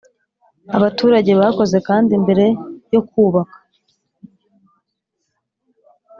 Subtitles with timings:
[0.77, 2.45] abaturage bakoze kandi mbere
[2.93, 3.57] yo kubaka